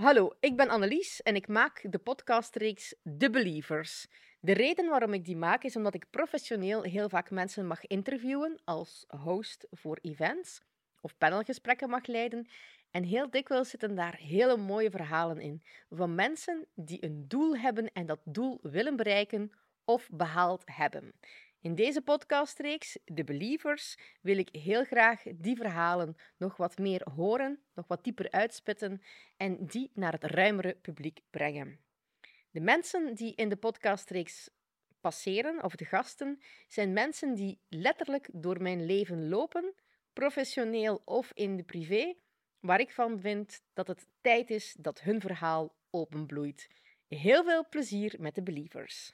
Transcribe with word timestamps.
Hallo, 0.00 0.32
ik 0.40 0.56
ben 0.56 0.68
Annelies 0.68 1.22
en 1.22 1.34
ik 1.34 1.48
maak 1.48 1.86
de 1.90 1.98
podcastreeks 1.98 2.94
The 3.18 3.30
Believers. 3.30 4.06
De 4.40 4.52
reden 4.52 4.88
waarom 4.88 5.14
ik 5.14 5.24
die 5.24 5.36
maak 5.36 5.62
is 5.62 5.76
omdat 5.76 5.94
ik 5.94 6.10
professioneel 6.10 6.82
heel 6.82 7.08
vaak 7.08 7.30
mensen 7.30 7.66
mag 7.66 7.86
interviewen 7.86 8.60
als 8.64 9.04
host 9.08 9.66
voor 9.70 9.98
events 10.02 10.60
of 11.00 11.18
panelgesprekken 11.18 11.88
mag 11.88 12.06
leiden. 12.06 12.48
En 12.90 13.02
heel 13.04 13.30
dikwijls 13.30 13.70
zitten 13.70 13.94
daar 13.94 14.16
hele 14.16 14.56
mooie 14.56 14.90
verhalen 14.90 15.40
in 15.40 15.62
van 15.90 16.14
mensen 16.14 16.66
die 16.74 17.04
een 17.04 17.24
doel 17.28 17.56
hebben 17.56 17.92
en 17.92 18.06
dat 18.06 18.20
doel 18.24 18.58
willen 18.62 18.96
bereiken 18.96 19.52
of 19.84 20.08
behaald 20.12 20.62
hebben. 20.64 21.12
In 21.62 21.74
deze 21.74 22.02
podcastreeks, 22.02 22.98
The 23.14 23.24
Believers, 23.24 23.96
wil 24.20 24.38
ik 24.38 24.48
heel 24.52 24.84
graag 24.84 25.22
die 25.34 25.56
verhalen 25.56 26.16
nog 26.36 26.56
wat 26.56 26.78
meer 26.78 27.06
horen, 27.14 27.60
nog 27.74 27.86
wat 27.86 28.04
dieper 28.04 28.30
uitspitten 28.30 29.02
en 29.36 29.66
die 29.66 29.90
naar 29.94 30.12
het 30.12 30.24
ruimere 30.24 30.76
publiek 30.82 31.20
brengen. 31.30 31.78
De 32.50 32.60
mensen 32.60 33.14
die 33.14 33.34
in 33.34 33.48
de 33.48 33.56
podcastreeks 33.56 34.50
passeren, 35.00 35.64
of 35.64 35.74
de 35.74 35.84
gasten, 35.84 36.40
zijn 36.68 36.92
mensen 36.92 37.34
die 37.34 37.58
letterlijk 37.68 38.28
door 38.32 38.62
mijn 38.62 38.86
leven 38.86 39.28
lopen, 39.28 39.74
professioneel 40.12 41.02
of 41.04 41.30
in 41.34 41.56
de 41.56 41.64
privé, 41.64 42.14
waar 42.60 42.80
ik 42.80 42.90
van 42.90 43.20
vind 43.20 43.62
dat 43.72 43.86
het 43.86 44.06
tijd 44.20 44.50
is 44.50 44.76
dat 44.78 45.00
hun 45.00 45.20
verhaal 45.20 45.74
openbloeit. 45.90 46.68
Heel 47.08 47.44
veel 47.44 47.68
plezier 47.68 48.16
met 48.18 48.34
de 48.34 48.42
Believers. 48.42 49.08